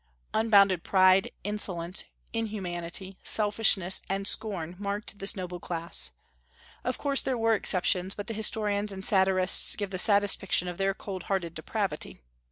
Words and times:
Unbounded 0.33 0.83
pride, 0.83 1.29
insolence, 1.43 2.05
inhumanity, 2.33 3.19
selfishness, 3.23 4.01
and 4.09 4.25
scorn 4.27 4.75
marked 4.79 5.19
this 5.19 5.35
noble 5.35 5.59
class. 5.59 6.11
Of 6.83 6.97
course 6.97 7.21
there 7.21 7.37
were 7.37 7.53
exceptions, 7.53 8.15
but 8.15 8.25
the 8.25 8.33
historians 8.33 8.91
and 8.91 9.05
satirists 9.05 9.75
give 9.75 9.91
the 9.91 9.99
saddest 9.99 10.39
pictures 10.39 10.69
of 10.69 10.79
their 10.79 10.95
cold 10.95 11.25
hearted 11.29 11.53
depravity. 11.53 12.19